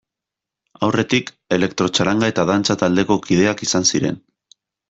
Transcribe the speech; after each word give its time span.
Aurretik, 0.87 1.29
elektrotxaranga 1.59 2.31
eta 2.33 2.47
dantza 2.53 2.79
taldeko 2.85 3.19
kideak 3.29 3.63
izan 3.67 3.87
ziren. 3.93 4.19